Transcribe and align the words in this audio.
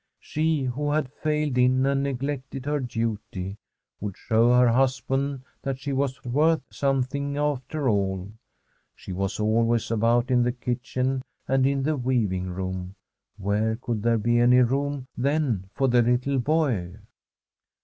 She, 0.19 0.63
who 0.63 0.89
had 0.93 1.13
failed 1.13 1.59
in 1.59 1.85
and 1.85 2.01
neglected 2.01 2.65
her 2.65 2.79
duty, 2.79 3.57
would 3.99 4.17
show 4.17 4.49
her 4.51 4.67
husband 4.67 5.43
that 5.61 5.77
she 5.77 5.93
was 5.93 6.25
worth 6.25 6.63
something 6.71 7.37
after 7.37 7.87
all. 7.87 8.31
She 8.95 9.13
was 9.13 9.39
always 9.39 9.91
about 9.91 10.31
in 10.31 10.41
the 10.41 10.53
kitchen 10.53 11.21
and 11.47 11.67
in 11.67 11.83
the 11.83 11.97
weaving 11.97 12.49
room. 12.49 12.95
Where 13.37 13.75
could 13.75 14.01
there 14.01 14.17
be 14.17 14.39
any 14.39 14.63
room, 14.63 15.05
then, 15.15 15.69
for 15.75 15.87
the 15.87 16.01
little 16.01 16.39
boy 16.39 16.95